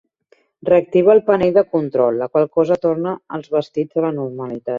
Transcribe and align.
Reactiva 0.69 1.13
el 1.15 1.21
panell 1.27 1.53
de 1.57 1.63
control, 1.75 2.17
la 2.23 2.29
qual 2.37 2.49
cosa 2.61 2.79
torna 2.87 3.15
els 3.39 3.53
vestits 3.59 4.03
a 4.03 4.07
la 4.09 4.13
normalitat. 4.19 4.69